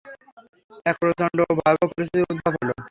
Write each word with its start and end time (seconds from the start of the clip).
এক 0.85 0.95
প্রচণ্ড 1.01 1.37
ও 1.43 1.51
ভয়াবহ 1.59 1.87
পরিস্থিতির 1.91 2.29
উদ্ভব 2.31 2.53
হল। 2.59 2.69